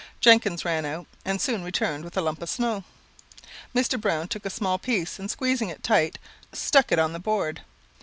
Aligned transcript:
Jenkins 0.19 0.65
ran 0.65 0.83
out, 0.83 1.05
and 1.23 1.39
soon 1.39 1.63
returned 1.63 2.03
with 2.03 2.17
a 2.17 2.21
lump 2.21 2.41
of 2.41 2.49
snow. 2.49 2.83
Mr. 3.75 4.01
Browne 4.01 4.27
took 4.27 4.47
a 4.47 4.49
small 4.49 4.79
piece, 4.79 5.19
and 5.19 5.29
squeezing 5.29 5.69
it 5.69 5.83
tight, 5.83 6.17
stuck 6.51 6.91
it 6.91 6.97
upon 6.97 7.13
the 7.13 7.19
board. 7.19 7.61